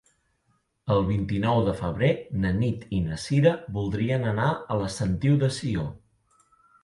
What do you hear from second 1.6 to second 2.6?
de febrer na